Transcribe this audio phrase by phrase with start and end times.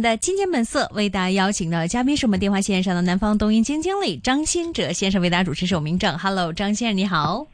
[0.00, 6.16] 那今天本色为大家邀请的嘉宾是我们电话线上的南方东英基金经理张新哲先生，为大家主持是明正。
[6.16, 7.48] Hello，张先生你好。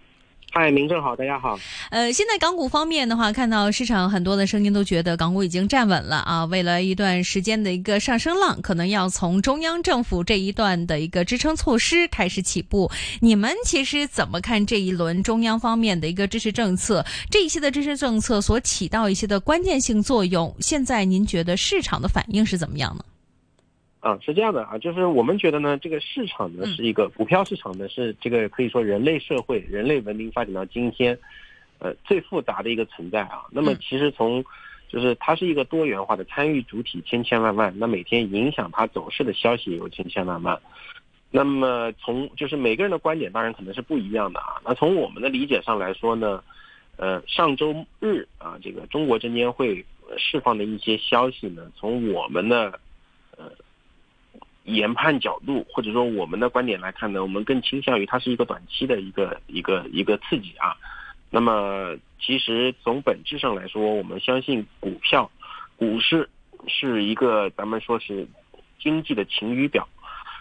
[0.56, 1.58] 嗨，明正好，大家好。
[1.90, 12.88] 呃，现在港股方面的话，看到市场很多的声音都觉得港股已经站稳了啊，未来一段时间的一个上升浪，可能要从中央政府这一段的一个支撑措施开始起步。
[13.18, 17.04] 你们其实怎么看这一轮中央方面的一个支持政策？
[17.28, 23.04] 这一些的支持政策所起到一些的关键性作用，现在您觉得市场的反应是怎么样呢？
[24.04, 31.18] 啊，是这样的啊，就是我们觉得呢，这个市场呢是一个股票市场呢是这个可以说人类社会、人类文明发展到今天，
[31.78, 33.46] 呃最复杂的一个存在啊。
[33.50, 34.44] 那么其实从
[34.90, 40.60] 就是它是一个多元化的参与主体千千万万，那每天影响它走势的消息也有千千万万。
[41.30, 44.60] 那么从就是每个人的观点当然可能是不一样的啊。
[44.66, 46.44] 那从我们的理解上来说呢，
[46.98, 49.82] 呃上周日啊这个中国证监会
[50.18, 52.78] 释放的一些消息呢，从我们的呃。
[54.64, 60.74] 研判角度或者说我们的观点来看呢，我们更倾向于它是一个短期的一个一个一个刺激啊。
[61.30, 65.30] 那么其实从本质上来说，我们相信股票、
[65.76, 66.28] 股市
[66.66, 68.26] 是一个咱们说是
[68.80, 69.86] 经济的晴雨表，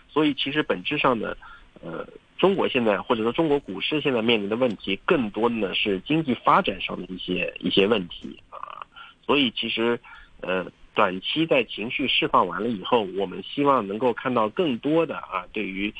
[0.09, 1.35] 所以其实本质上呢，
[1.81, 8.87] 呃，中国现在或者说中国股市现在面临的问题，更多的呢是经济发展上的一些一些问题啊。
[9.25, 9.99] 所以其实
[10.39, 10.65] 呃。
[10.95, 15.91] 短期在情绪释放完了以后，我们希望能够看到更多的啊，对于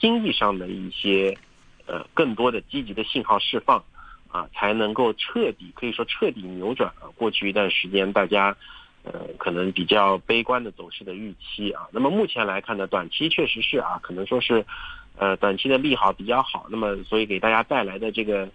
[0.00, 1.38] 经济上的一些
[1.86, 3.84] 呃更多的积极的信号释放
[4.28, 8.56] 啊，才能够彻底可以说彻底扭转啊过去一段时间大家
[9.04, 11.86] 呃可能比较悲观的走势的预期啊。
[11.92, 14.66] 那么目前来看呢，短期确实是啊，可能说是
[15.16, 18.48] 呃短期的利好比较好，那么所以给大家带来的这个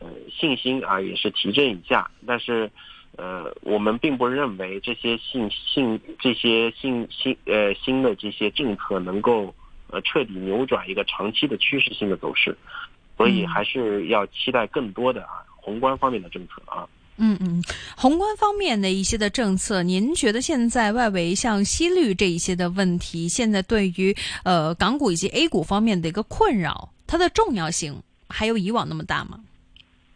[0.00, 2.68] 呃信心啊也是提振一下，但是。
[3.16, 9.54] 呃，我们并不认为这些信信这些信新呃新的这些政策能够
[9.88, 12.56] 呃彻底扭转一个长期的趋势性的走势，
[13.16, 16.86] 所以还是要期待更多的啊宏观方面的政策啊。
[17.20, 17.60] 嗯嗯，
[17.96, 29.40] 宏观方面的一些的政策，您觉得现在外围像息率这一些的问题，现在对于呃港股以及 A 股方面的一个困扰，它的重要性还有以往那么大吗？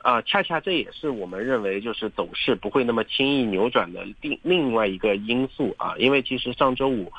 [0.02, 5.94] 啊，恰恰这也是我们认为就是走势不会那么轻易扭转的另另外一个因素啊。
[5.96, 7.12] 因为其实上周五，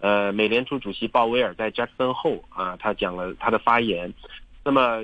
[0.00, 4.12] 呃，美联储主席鲍威尔在加森后啊，他讲了他的发言。
[4.62, 5.02] 那么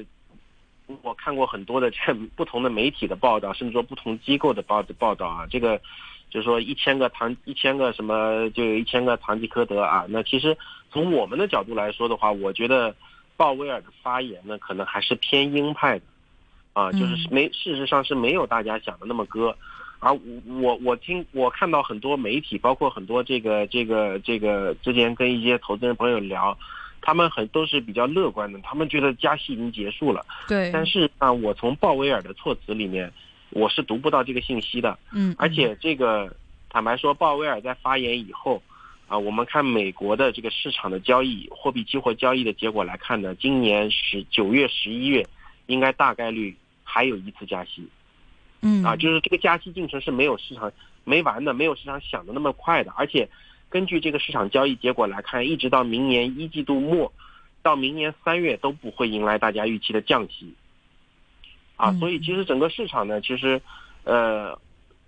[1.00, 5.81] 我看过很多的这不同的媒体的报道，甚至说不同机构的报报道啊，这个
[6.28, 10.04] 就是说一千个唐一千个什么就有一千个堂吉诃德啊。
[10.09, 10.54] 那其实
[10.91, 12.94] 从我们的角度来说的话，我觉得
[13.38, 16.04] 鲍威尔的发言呢，可能还是偏鹰派的。
[16.72, 19.55] 啊，就是没，事实上是没有大家想的那么割，
[19.99, 20.12] 而
[20.60, 26.56] 我我听我看到很多媒体，包括很多这个这个这个之前跟一些投资人朋友聊，
[27.03, 30.25] 他们很都是比较乐观的，他们觉得加息已经结束了。
[30.49, 30.71] 对。
[30.72, 33.12] 但是啊，我从鲍威尔的措辞里面，
[33.50, 34.99] 我是读不到这个信息的。
[35.12, 35.34] 嗯。
[35.38, 36.34] 而且这个
[36.71, 38.62] 坦白说，鲍威尔在发言以后，
[39.09, 45.25] 啊，我们看美国的这个市场的交易，货币期货交易的结果来看呢，今年十九月、十一月
[45.66, 46.56] 应该大概率。
[46.93, 47.89] 还有一次加息，
[48.61, 50.71] 嗯啊，就是这个加息进程是没有市场
[51.05, 52.93] 没完的，没有市场想的那么快的。
[52.95, 53.27] 而且
[53.71, 57.11] 根据这个市场交易结果来看，一直到明年一季度末，
[57.63, 60.53] 到明年三月都不会迎来大家预期的降息。
[61.77, 63.63] 啊，所以其实整个市场呢，其实
[64.05, 64.61] 呃，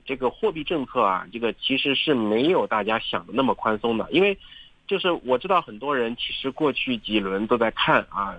[0.07, 4.09] 这个货币政策啊，这个其实是没有大家想的那么宽松的。
[4.11, 4.39] 因为
[4.87, 8.35] 就是我知道很多人其实过去几轮都在看啊。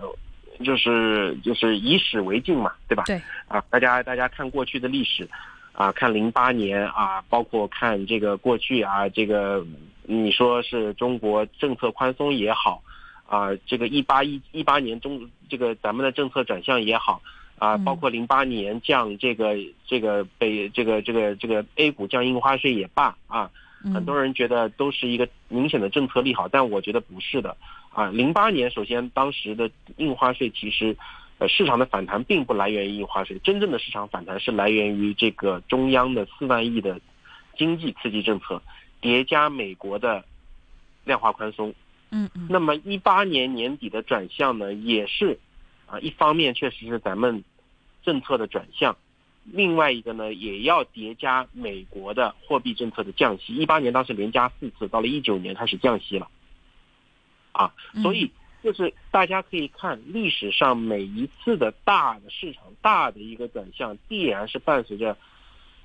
[0.63, 3.03] 就是就是以史为镜嘛，对吧？
[3.05, 5.27] 对啊，大家大家看过去的历史，
[5.73, 9.65] 啊，看零八年啊，包括看这个过去啊，这个
[10.03, 12.81] 你说是中国政策宽松也好，
[13.27, 17.21] 啊，这个一八一一八年中这个咱们的政策转向也好，
[17.59, 19.55] 啊，包括零八年降这个
[19.85, 23.49] 这个北这个这个这个 A 股降印花税也罢啊，
[23.93, 27.55] 很多人觉得都是一个明显的政策利好，但我觉得不是的。
[27.95, 30.97] 啊，零八年首先当时的印花税其实，
[31.37, 36.99] 呃，市场的反弹并不来源于印花税，真正的市场反弹是来源于这个中央的四万亿的
[37.57, 38.61] 经济刺激政策，
[38.99, 40.25] 叠加美国的
[41.05, 41.73] 量化宽松。
[42.11, 42.47] 嗯嗯。
[42.49, 45.39] 那么一八年年底的转向呢，也是
[45.85, 47.45] 啊，一方面确实是咱们
[48.03, 48.97] 政策的转向，
[49.45, 53.55] 另外一个呢，也要叠加美国的货币政策的降息。
[53.55, 56.27] 一八年当时连加四次，到了一九年开始降息了。
[57.55, 57.73] 啊，
[58.03, 58.29] 所以
[58.61, 65.17] 就是大家可以看历史上每一次的大的市场大的一个转向，必然是伴随着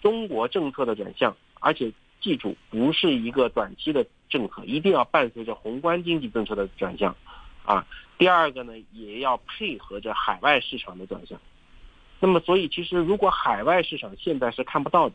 [0.02, 7.14] 中国政策的转向，而且记住，不是一个短期的政策，一定要伴随着宏观经济政策的转向，
[7.64, 7.86] 啊。
[8.18, 11.40] 第二个呢，也要配合着海外市场的转向。
[12.18, 15.14] 那么，所以其实如果海外市场现在是看不到的，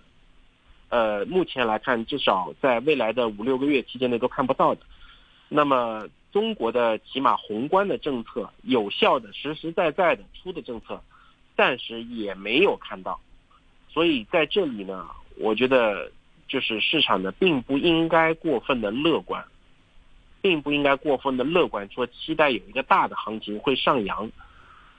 [0.89, 4.81] 呃，目前来看，至少在未来的五六个月期间内都看不到的。
[5.49, 11.01] 那么，中国的起码宏观的政策，有效的、实实在在的出的政策，
[11.55, 13.19] 暂时也没有看到。
[13.89, 15.07] 所以在这里呢，
[15.37, 16.11] 我觉得
[16.47, 19.43] 就是市场呢，并不应该过分的乐观。
[20.41, 24.29] 并不应该过分的乐观，说期待有一个大的行情会上扬，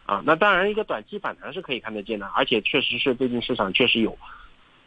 [0.04, 4.18] 啊，那当然一个短期反弹是可以看得见的，而且确实是最近市场确实有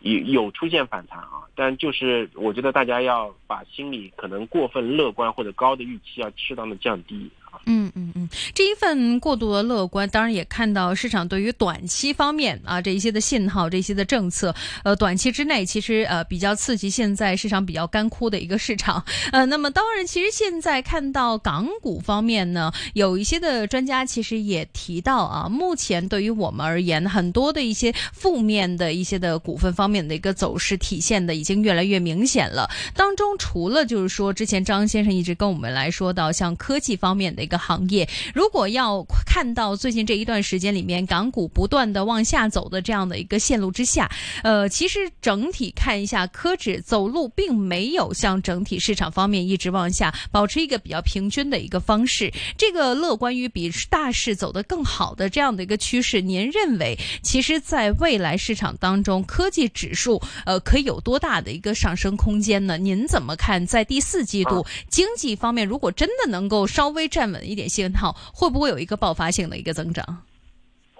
[0.01, 7.29] 有有出现反弹啊，但就是我觉得大家要把心里可能过分乐观或者高的预期要适当的降低。
[7.71, 32.69] 嗯嗯嗯，这一份过度的乐观，当然也看到市场对于短期方面啊这一些的信号，这些的政策，呃，短期之内其实呃比较刺激现在市场比较干枯的一个市场，呃，那么当然其实现在看到港股方面呢，有一些的专家其实也提到啊，目前对于我们而言，很多的一些负面的一些的股份方面的一个走势体现的已经越来越明显了。
[32.95, 37.43] 当中除了就是说之前张先生一直跟我们来说到像科技方面的。
[37.43, 44.09] 一个行业，如果要看到最近这一段时间里面港股不断的往下走的这样的一个线路之下，
[44.43, 52.31] 呃，其实整体看一下科指走路并没有像整体市场方面一直往下保持一个比较平均的一个方式。
[52.57, 62.77] 这个乐观于比大势走得更好的这样的一个趋势，您认为其实在未来市场当中，科技指数呃可以有多大的一个上升空间呢？
[62.77, 63.65] 您怎么看？
[63.67, 70.23] 在第四季度经济方面，如果真的能够稍微站稳一点信号，会不会有一个爆发性的一个增长？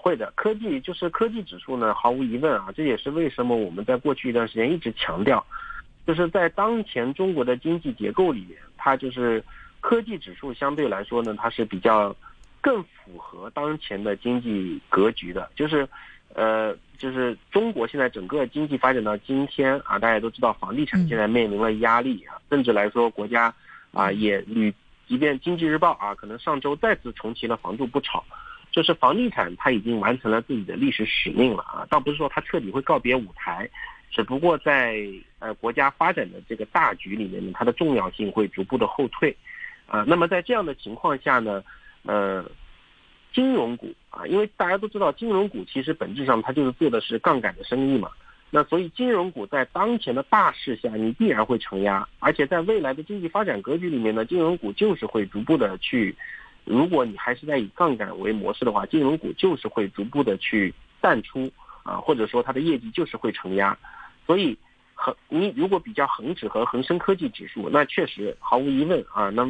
[0.02, 5.44] 会的，科技就是科技指数呢，毫无疑问啊，这也是为什么我们在过去一段时间一直强调，
[6.06, 9.44] 就是在当前中国的经济结构里面，它就是
[9.80, 12.16] 科技指数相对来说呢，它是比较
[12.62, 15.86] 更符合当前的经济格局的，就是
[16.32, 23.54] 呃，就是中国现在整个经济发展到今天啊，大家都知道房地产现在面临了压力啊，甚至来说国家
[23.92, 24.74] 啊也屡。
[25.10, 28.24] 即便经济日报啊，可能上周再次重启了“房住不炒”，
[28.70, 33.68] 就是房地产它已经完成了自己的历史使命了啊，倒不是说它彻底会告别舞台，
[34.12, 35.04] 只不过在
[35.40, 39.36] 呃国家发展的这个大局里面呢，它的重要性会逐步的后退，
[39.88, 41.60] 啊，那么在这样的情况下呢，
[42.04, 42.48] 呃，
[43.32, 48.12] 金融股啊，因为大家都知道金融股其实本质上它就是做的是杠杆的生意嘛。
[48.52, 56.16] 那所以金融股在当前的大势下，你必然会承压，而且在未来的经济发展格局里面呢，金融股就是会逐步的去，
[56.64, 61.48] 如果你还是在以杠杆为模式的话，金融股就是会逐步的去淡出
[61.84, 63.78] 啊，或者说它的业绩就是会承压。
[64.26, 64.58] 所以
[64.94, 69.48] 恒你如果比较恒指和恒生科技指数，那确实毫无疑问啊，那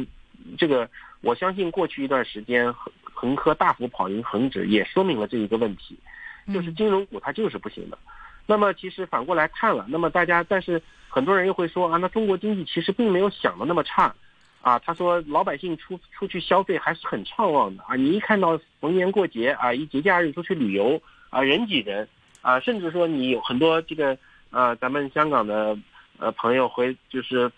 [0.59, 0.87] 这个
[1.21, 5.97] 我相信过去一段时间恒恒科大幅跑赢恒指，也说明了这一个问题，
[6.53, 7.97] 就是金融股它就是不行的。
[8.45, 14.13] 那么其实反过来看了，那么大家，但是很多人又会说啊，那中国经济其实并没有想的那么差，
[14.61, 22.07] 啊，他说老百姓出出去消费还是很畅旺的啊，你一看到逢年过节啊，一节假日出去旅游啊，人挤人
[22.41, 24.17] 啊，甚至说你有很多这个
[24.49, 25.77] 呃，咱们香港的
[26.17, 27.49] 呃朋友回就是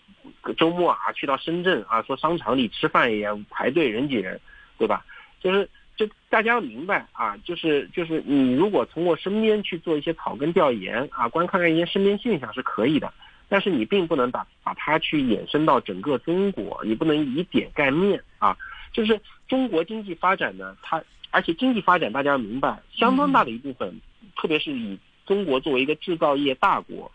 [0.56, 4.40] 周末啊去到深圳啊，说商场里吃饭也排队人挤人，
[4.78, 5.04] 对吧？
[5.40, 5.68] 就是。
[5.96, 13.12] 就大家要明白啊，就是就是你如果从我身边去做一些草根调研啊，观看看一些身边现象是可以的，
[13.48, 18.56] 但是你并不能把把它去延伸到整个中国，你不能以点盖面啊。
[18.92, 24.00] 就是中国经济发展呢，它而且经济发展大家要明白，相当大的一部分，
[24.36, 27.10] 特别是以中国作为一个制造业大国，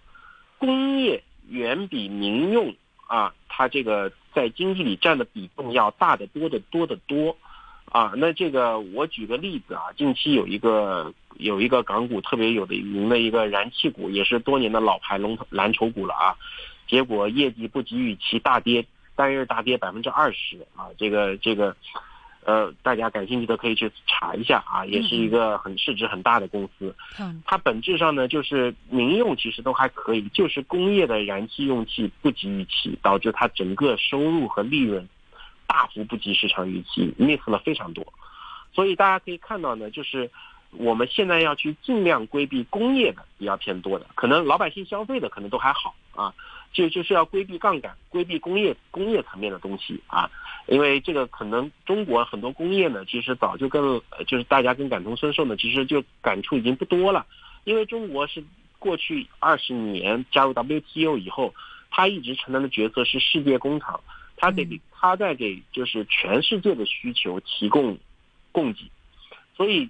[0.57, 2.73] 工业远比民用
[3.07, 7.37] 啊，它这个在经济里占的比重要大得多得多得多。
[7.91, 16.35] 啊，那这个我举个例子啊，近期有一个有一个港股特别有的名的一个燃气股，也是多年的老牌龙头蓝筹股了啊，
[16.87, 21.75] 结果业绩不及预期，大跌，单日大跌百分之二十啊，这个这个，
[22.43, 35.09] 呃，大家感兴趣的可以去查一下啊，也是一个很市值很大的公司，嗯，它本质上呢就是民用其实都还可以，就是工业的燃气用气不及预期，导致它整个收入和利润。
[35.69, 38.03] 大幅不及市场预期，miss 了非常多，
[38.73, 40.27] 所以大家可以看到呢，就是
[40.71, 46.33] 我们现在要去尽量规避工业的比较偏多的，可能老百姓消费的可能都还好啊，
[46.73, 50.27] 就就是要规避杠杆，规避工业工业层面的东西啊，
[50.67, 57.27] 因为这个可能中国很多工业呢，其实早就跟就是大家跟感同身受呢，其实就感触已经不多了，
[57.63, 58.43] 因为中国是
[58.79, 61.53] 过去二十年加入 WTO 以后。
[61.91, 63.99] 它一直承担的角色是世界工厂，
[64.39, 67.97] 它得它在给就是全世界的需求提供
[68.51, 68.89] 供给，
[69.55, 69.87] 所以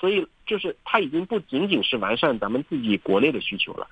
[0.00, 3.86] 所以就是它已经不仅仅是完善咱们自己国内的需求了，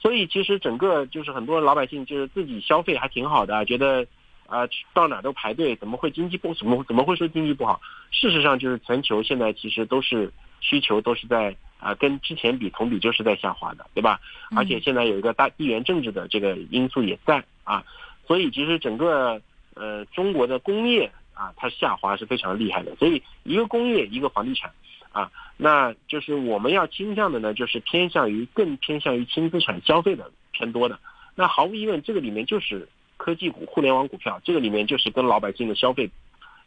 [0.00, 4.06] 所以其实整个就是很多老百姓就是自己消费还挺好的，觉得。
[4.50, 7.82] 啊，到哪都排队，怎么会经济不怎么怎么会说经济不好？
[8.10, 14.18] 事实上，就是全球现在其实都是需求都是在啊，跟之前比同比就是在下滑的，对吧？
[14.56, 17.84] 而且现在有一个大地缘政治的这个因素也在啊，
[18.26, 19.38] 所以其实整个
[19.78, 22.94] 呃中国的工业啊，它下滑是非常厉害的。
[22.96, 24.72] 所以一个工业，一个房地产
[25.12, 30.98] 啊，那就是我们要倾向的呢，就是偏向于更偏向于轻资产消费的偏多的。
[31.34, 32.88] 那毫无疑问，这个里面就是。
[33.20, 36.08] 科技股、互联网股票，这个里面就是跟老百姓的消费，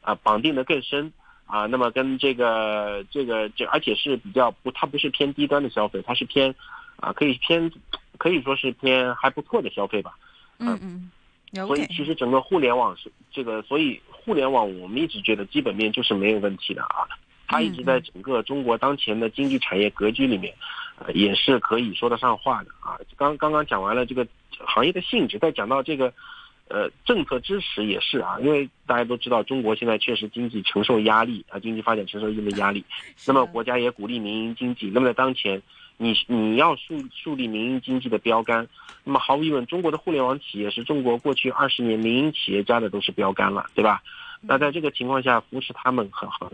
[0.02, 1.14] 啊，绑定的更深
[1.46, 1.66] 啊。
[1.66, 6.54] 那么跟这个这个这，而且是比较不，它不是偏低端的消费，它是偏，
[6.98, 7.72] 啊，可以偏，
[8.18, 10.18] 可以说是偏还不错的消费吧。
[10.60, 11.10] 嗯嗯。
[11.54, 17.08] 所以其实整个互联网是这个，所以互联网我们一直觉得基本面就是没有问题的啊。
[17.48, 20.54] 它一直在整个中国当前的经济产业格局里面，
[20.98, 22.98] 呃，也是可以说得上话的啊。
[23.18, 24.26] 刚刚刚讲完了这个
[24.66, 26.14] 行业的性质，再讲到这个。
[26.74, 32.82] 呃，政策支持也是啊，因为大家都知道，中国现在确实经济承受压力啊，经济发展承受一定的压力。
[33.28, 34.90] 那么国家也鼓励民营经济。
[34.90, 35.62] 那么在当前，
[36.02, 38.68] 你你要树树立民营经济的标杆，
[39.04, 44.02] 那么毫无疑问，中国的互联网企业是中国过去二十年民营企业家的都是标杆了，对吧？
[44.42, 46.52] 那在这个情况下，扶持他们很好，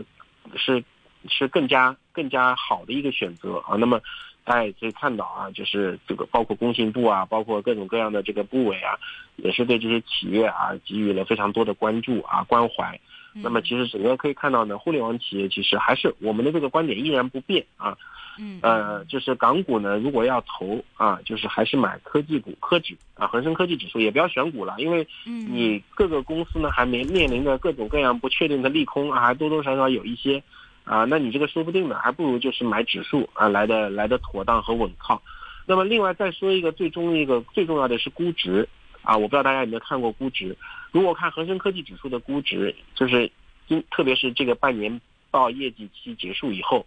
[0.54, 0.84] 是
[1.28, 3.76] 是更加更加好的一个选择啊。
[3.76, 4.00] 那么。
[4.48, 8.96] 大家也可以看到啊，就是这个包括工信部啊，包括各种各样的这个部委啊，
[9.36, 12.98] 也是对这些企业啊给予了非常多的关注啊关怀。
[13.34, 17.94] 那么其实整个可以看到呢，互联网企业其实还是我们的这个观点依然不变啊。
[18.38, 18.58] 嗯。
[18.62, 30.42] 呃，就是港股呢，如果要投啊，就是还是买科技股、科指啊，恒生科技指数，也不要选股了，因为你各个公司呢还没面临着各种各样不确定的利空啊，还多多少少有一些。
[30.88, 35.22] 啊，那你这个说不定呢，还不如就是买指数啊来的来的妥当和稳靠。
[35.66, 38.66] 那么另外再说一个最终一个最重要的是估值
[39.02, 40.56] 啊，我不知道大家有没有看过估值。
[40.90, 43.30] 如果看恒生科技指数的估值，就是
[43.66, 44.98] 今特别是这个半年
[45.30, 46.86] 报业绩期结束以后，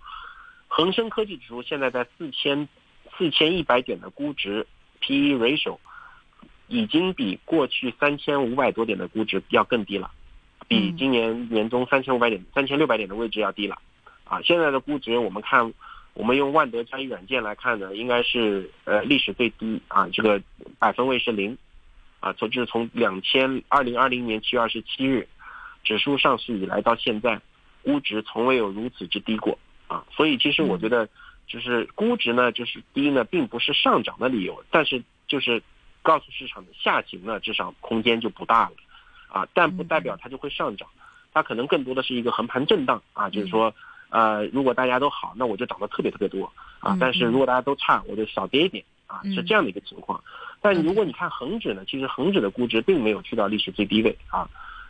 [0.67, 2.67] 恒生科技指数现在在四千
[3.15, 4.65] 四千一百点的估值
[4.99, 5.77] P/E ratio，
[6.67, 10.09] 已经比过去三千五百多点的估值要更低了，
[10.67, 13.77] 比今年年中三千五百点三千六百点的位置要低了。
[14.31, 15.73] 啊，现在的估值我们看，
[16.13, 20.41] 我们用万德交易软件来看呢，应该是呃历史最低啊，这个
[20.79, 21.57] 百分位是零，
[22.21, 25.27] 啊，从就是从两千二零二零年七月二十七日
[25.83, 27.41] 指数上市以来到现在，
[27.83, 29.59] 估值从未有如此之低过
[29.89, 31.09] 啊，所以其实我觉得
[31.45, 35.61] 就是估值呢就是低呢，并不是上涨的理由，但是就是
[36.01, 38.75] 告诉市场的下行呢，至少空间就不大了，
[39.27, 40.87] 啊，但不代表它就会上涨，
[41.33, 43.75] 它可能更多的是一个横盘震荡啊，就是说。
[44.11, 46.95] 呃，如果大家都好，那我就涨得特别特别多啊。
[46.99, 50.23] 但是如果大家都差，我就少跌一点啊，是这样的一个情况。
[50.61, 54.47] 但如果你看恒指呢，其实恒指的估值并没有去到历史最低位啊。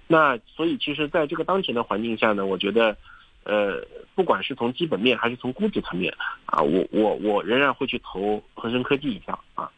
[0.07, 2.97] 那所以其实在这个当前的环境下呢，我觉得，
[3.45, 3.81] 呃，
[4.13, 6.13] 不管是从基本面还是从估值层面
[6.45, 9.71] 啊，我我我仍然会去投恒生科技一票啊。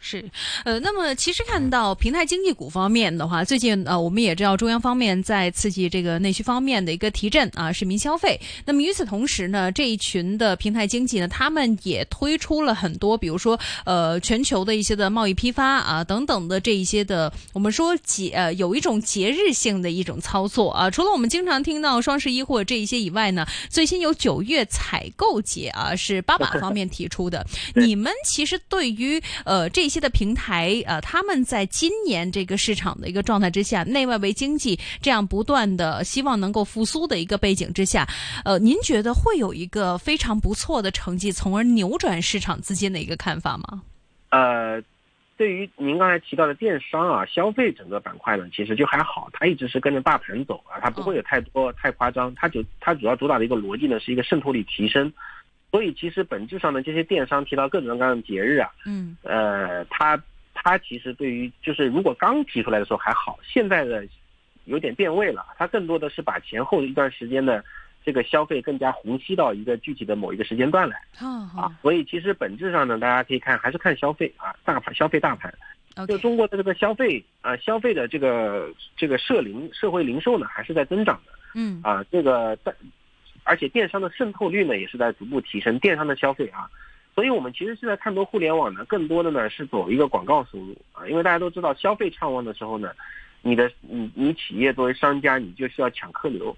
[0.00, 0.24] 是，
[0.64, 8.40] 呃，那么其实看到平台经济股方面的话，最近呃，我们也知道中央方面在刺激这个内需方面的一个提振啊，市民消费。
[8.64, 20.88] 那么与此同时呢，这一群的平台经济呢，他们也推出了很多，比如说呃，全球的一些的贸易批发啊等等的这一些的，我们说节呃有一种节日性的一种操作啊。
[20.88, 27.44] 除了我们经常听到双十一或者这一些以外呢，最新有九月采购节啊，是八马方面提出的。
[27.74, 29.87] 你们其实对于呃这。
[29.88, 38.06] 一些的平台，呃，他们在今年这个市场的一个状态之下，内外围经济这样不断的希望能够复苏的一个背景之下，
[38.44, 43.80] 呃，您觉得会有一个非常不错的成绩，从而扭转市场资金的一个看法吗？
[44.28, 44.82] 呃，
[45.38, 55.10] 对于您刚才提到的电商啊，消费整个板块呢，其实就还好，它一直是跟着大盘走啊，它不会有太多太夸张，它就它主要主打的一个逻辑呢，是一个渗透率提升。
[55.70, 60.18] 所以其实本质上呢，这些电商提到各种各样的节日啊，嗯，呃，它
[60.54, 64.06] 它其实对于就是如果刚提出来的时候还好，现在的
[64.64, 67.62] 有点变味了，它更多的是把前后一段时间的
[68.02, 70.96] 这个消费更加虹吸到一个具体的某一个时间段来，
[71.54, 75.52] 啊，所以其实本质上呢，大家可以看还是看消费啊，大盘消费大盘，
[76.06, 82.74] 就中国的这个消费啊，消费的这个这个社零社会零售呢还是在增长的，嗯，啊，这个在。
[83.48, 85.78] 而且电商的渗透率呢，也是在逐步提升。
[85.78, 86.68] 电商的消费啊，
[87.14, 92.92] 所以我们其实现在看多互联网呢，更多的呢是走一个广告收入啊，因为大家都知道消费畅旺的时候呢，
[93.40, 96.54] 你的你你企业作为商家，你就需要抢客流，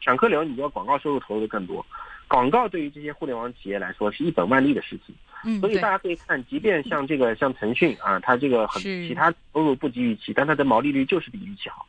[0.00, 1.86] 抢客流你就要广告收入投入的更多。
[2.26, 11.86] 广告对于这些互联网企业来说是一本万利的事情，嗯，所以大家可以看，即便像这个像腾讯啊，它这个很其他收入不及预期，但它的毛利率就是比预期好，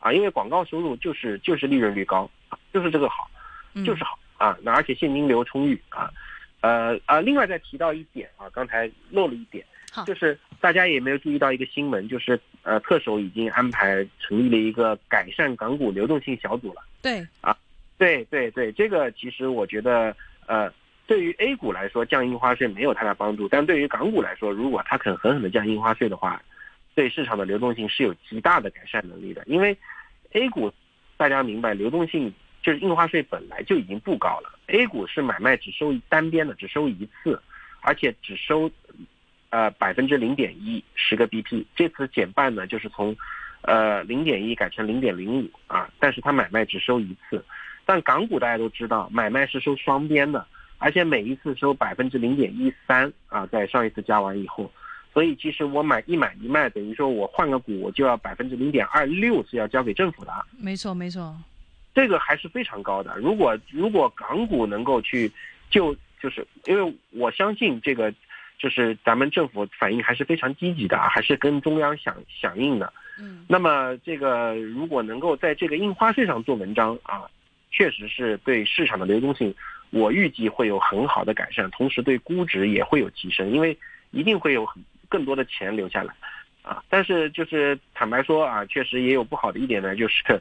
[0.00, 2.28] 啊，因为广告收入就是就是利润率高，
[2.74, 3.30] 就是这个好，
[3.84, 6.10] 就是好啊，那而且现金流充裕啊，
[6.60, 9.64] 呃啊，另外再提到一点啊，刚才漏了一点，
[10.06, 17.56] 就是大家也没有注意到一个新闻，就是呃，特首已经安排成立了一个改善港股流动性小组了，对啊。
[17.98, 20.14] 对对对，这个其实我觉得，
[20.46, 20.70] 呃，
[21.06, 26.42] 对于 A 股来说降印花税没有太大帮助，但对于港股来说，如果它肯狠狠的降印花税的话，
[26.94, 29.42] 对市场的流动性是有极大的改善能力的。
[29.46, 29.74] 因为
[30.32, 30.70] A 股
[31.16, 32.30] 大家明白，流动性
[32.66, 37.40] 就是印花税本来就已经不高了，A 股是买卖只收单边的，只收一次，
[37.80, 38.68] 而且只收
[39.50, 43.16] 呃百分之零点一十个 BP，这次减半呢，就是从
[43.60, 47.44] 呃零点一改成零点零五啊，但是它买卖只收一次。
[47.84, 50.44] 但港股大家都知道，买卖是收双边的，
[50.78, 54.68] 而且每一次收百分之零点一三啊，在上一次加完以后，
[55.14, 60.32] 所以其实我买一买一卖，等于说我换个股，我就要百分之零点二六是要交给政府的。
[60.58, 61.36] 没错，没错，
[61.96, 63.16] 这个还是非常高的。
[63.16, 65.32] 如果如果港股能够去
[65.68, 68.12] 就就是因为我相信这个，
[68.58, 72.92] 就是咱们政府反应还是非常积极的，还是跟中央响响应的。
[73.18, 77.22] 嗯，那么这个如果能够在这个印花税上做文章啊。
[77.68, 79.54] 确实是对市场的流动性，
[79.90, 83.76] 我预计会有很好的改善，同时对估值也会有提升，因为
[84.12, 86.14] 一定会有很更多的钱留下来，
[86.62, 90.40] 啊，但是就是坦白说啊，确实也有不好的一点呢，就是，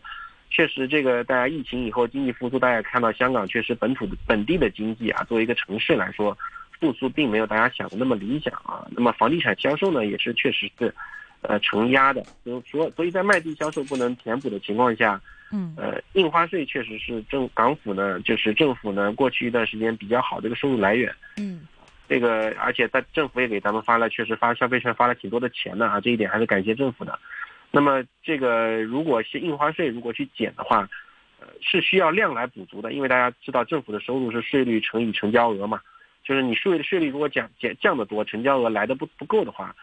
[0.56, 6.38] 确实这个大家疫情以后经济复苏，大家看到香港确实本土的本地的经济啊，作为一个城市来说，
[6.80, 10.96] 复苏并没有大家想的那么理想啊，那么房地产销售呢，也是确实是，
[11.42, 15.20] 呃，承压的，所以说，所以在卖地销售不能填补的情况下。
[15.52, 21.14] 嗯，呃，印花税确实是政港府呢，就是政府呢过去一段时间比较好的一个收入来源。
[21.36, 21.68] 嗯，
[22.08, 27.20] 这个而且在政府也给咱们发了，确实发消费券发了挺多的钱的啊，这一点还是感谢政府的。
[27.76, 30.88] 那么这个如果是印花税如果去减的话，
[31.42, 35.82] 呃，是需要量来补足的，因为大家知道政府的收入是税率乘以成交额嘛，
[36.24, 39.76] 就是你税的税率如果降减降的多，成交额来的不不够的话，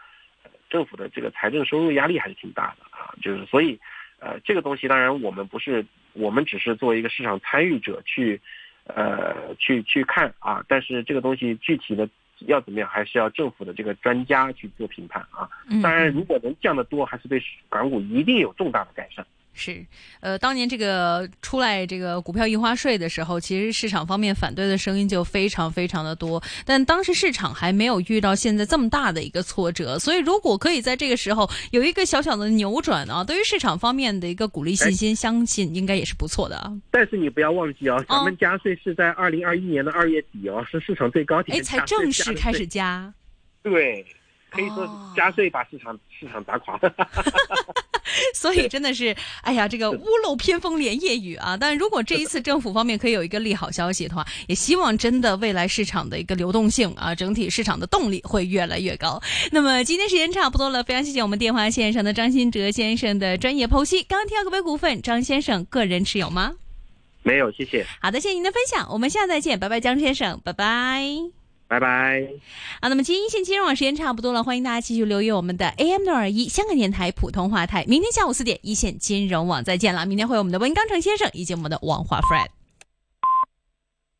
[0.69, 3.79] 政府的这个财政收入压力还是挺大的啊，就是所以。
[4.19, 8.39] 呃，这个东西当然我们不是，我们只是作为一个市场参与者去，
[8.85, 10.63] 呃，去去看啊。
[10.65, 12.07] 但是这个东西具体的
[12.39, 15.49] 要怎么样，还是要政府的这个专家去做评判啊。
[15.81, 19.25] 当然，如果能降得多，还是对港股一定有重大的改善。
[19.53, 19.85] 是，
[20.19, 36.73] 呃，当年这个出来这个股票印花税的时候，其实市场方面反对的声音就非常非常的多，但当时市场还没有遇到现在这么大的一个挫折，所以如果可以在这个时候有一个小小的扭转啊，对于市场方面的一个鼓励信心，相信应该也是不错的啊。
[36.89, 43.13] 但是你不要忘记哦，咱们加税是在二零二一年的二月底哦，是市场最高点，哎，才正式开始加。
[43.61, 44.05] 对，
[44.53, 46.79] 可以说加税把市场市场打垮。
[48.35, 51.57] 所以真的是，哎呀，这个屋漏偏逢连夜雨啊！
[51.57, 59.19] 但如果这一次政府方面可以有一个利好消息的话，也希望真的未来市场的一个流动性啊，整体市场的动力会越来越高。
[59.51, 64.03] 那么今天时间差不多了，非常谢谢我们电话线上的张新哲先生的专业剖析。
[64.03, 66.53] 刚刚提到个别股份，张先生个人持有吗？
[67.23, 67.85] 没有，谢谢。
[67.99, 71.42] 好的，谢谢您的分享，我们下次再见，拜拜，张先生，拜拜。
[71.67, 72.27] 拜拜。
[72.81, 77.83] 好，那么今天一线金融网时间差不多了，欢迎大家继续留意我们的 AM 六二一香港电台普通话台。
[77.87, 80.05] 明天下午四点，一线金融网再见了。
[80.05, 82.62] 明天会有我们的温刚成先生以及我们的王华 Fred。